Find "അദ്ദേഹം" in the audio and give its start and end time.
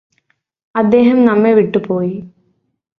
0.75-1.25